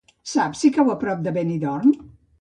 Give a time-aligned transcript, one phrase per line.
[0.29, 1.97] Saps si cau a prop de Benidorm?